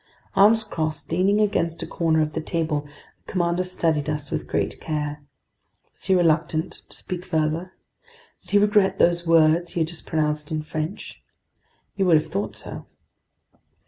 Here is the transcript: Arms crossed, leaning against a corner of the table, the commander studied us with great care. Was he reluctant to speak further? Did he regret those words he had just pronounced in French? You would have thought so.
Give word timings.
Arms 0.35 0.63
crossed, 0.63 1.11
leaning 1.11 1.39
against 1.39 1.83
a 1.83 1.85
corner 1.85 2.23
of 2.23 2.33
the 2.33 2.41
table, 2.41 2.87
the 3.27 3.31
commander 3.31 3.63
studied 3.63 4.09
us 4.09 4.31
with 4.31 4.47
great 4.47 4.81
care. 4.81 5.21
Was 5.93 6.05
he 6.05 6.15
reluctant 6.15 6.71
to 6.89 6.97
speak 6.97 7.23
further? 7.23 7.73
Did 8.41 8.49
he 8.49 8.57
regret 8.57 8.97
those 8.97 9.27
words 9.27 9.73
he 9.73 9.81
had 9.81 9.87
just 9.89 10.07
pronounced 10.07 10.51
in 10.51 10.63
French? 10.63 11.21
You 11.95 12.07
would 12.07 12.17
have 12.17 12.29
thought 12.29 12.55
so. 12.55 12.87